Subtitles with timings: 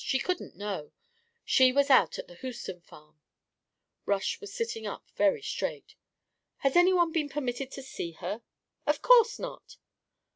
[0.03, 0.93] She couldn't know
[1.45, 3.21] she was out at the Houston farm"
[4.07, 5.93] Rush was sitting up very straight.
[6.65, 8.41] "Has any one been permitted to see her?"
[8.87, 9.77] "Of course not."